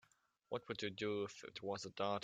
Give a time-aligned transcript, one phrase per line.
[0.49, 2.19] What would you do if it was a daughter?